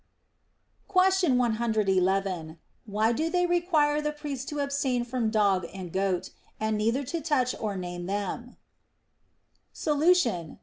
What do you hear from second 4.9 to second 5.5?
from a